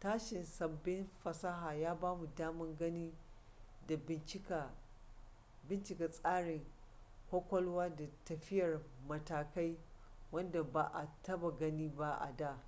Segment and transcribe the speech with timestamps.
[0.00, 3.14] tashin sabbin fasaha ya bamu daman gani
[3.86, 3.96] da
[5.68, 6.64] bincika tsarin
[7.30, 9.78] kwakwalwa da tafiyar matakai
[10.32, 12.62] wadda ba a taba gani ba a da